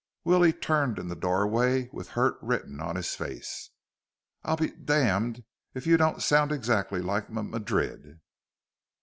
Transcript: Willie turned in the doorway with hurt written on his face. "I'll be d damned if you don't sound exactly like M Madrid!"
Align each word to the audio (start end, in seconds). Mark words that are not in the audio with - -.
Willie 0.23 0.51
turned 0.51 0.97
in 0.97 1.09
the 1.09 1.15
doorway 1.15 1.87
with 1.93 2.09
hurt 2.17 2.39
written 2.41 2.79
on 2.79 2.95
his 2.95 3.13
face. 3.13 3.69
"I'll 4.43 4.57
be 4.57 4.69
d 4.69 4.77
damned 4.85 5.43
if 5.75 5.85
you 5.85 5.95
don't 5.95 6.23
sound 6.23 6.51
exactly 6.51 7.03
like 7.03 7.25
M 7.29 7.51
Madrid!" 7.51 8.19